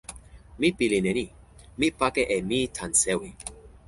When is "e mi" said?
2.35-2.59